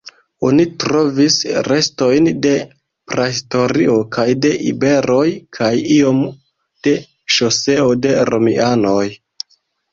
[0.49, 1.35] Oni trovis
[1.67, 2.53] restojn de
[3.13, 5.29] prahistorio kaj de iberoj
[5.61, 6.25] kaj iom
[6.89, 6.97] de
[7.37, 9.09] ŝoseo de romianoj.